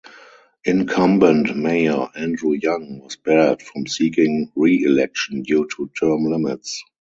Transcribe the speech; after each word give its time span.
Incumbent 0.65 1.55
mayor 1.55 2.09
Andrew 2.15 2.53
Young 2.53 3.01
was 3.03 3.17
barred 3.17 3.61
from 3.61 3.85
seeking 3.85 4.51
reelection 4.55 5.43
due 5.43 5.67
to 5.77 5.91
term 5.99 6.25
limits. 6.25 6.83